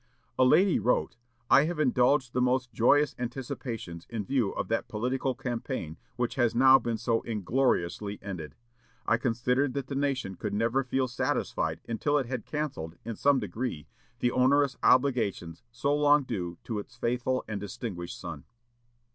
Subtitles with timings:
[0.39, 1.15] A lady wrote,
[1.47, 6.55] "I had indulged the most joyous anticipations in view of that political campaign which has
[6.55, 8.55] now been so ingloriously ended.
[9.05, 13.37] I considered that the nation could never feel satisfied until it had cancelled, in some
[13.39, 13.85] degree,
[14.21, 18.45] the onerous obligations so long due to its faithful and distinguished son."